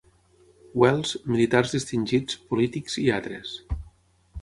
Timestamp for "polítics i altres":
2.53-3.57